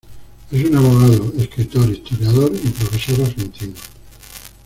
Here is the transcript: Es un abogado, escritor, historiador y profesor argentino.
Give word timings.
Es 0.51 0.65
un 0.65 0.75
abogado, 0.77 1.31
escritor, 1.37 1.87
historiador 1.91 2.51
y 2.55 2.69
profesor 2.69 3.21
argentino. 3.21 3.75